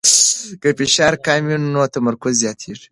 [0.61, 2.79] که فشار کم وي نو تمرکز زیاتېږي.